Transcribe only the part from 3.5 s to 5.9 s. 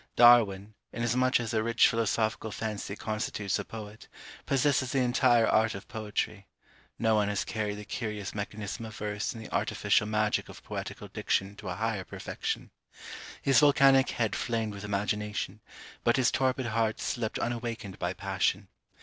a poet, possesses the entire art of